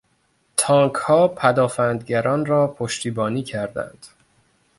[0.57, 4.07] تانکها پدآفندگران را پشتیبانی کردند.